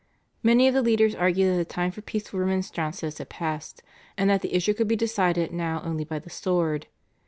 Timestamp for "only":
5.85-6.05